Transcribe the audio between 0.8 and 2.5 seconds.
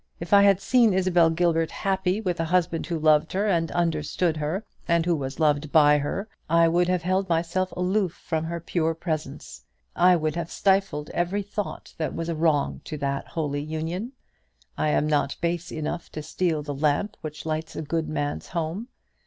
Isabel Gilbert happy with a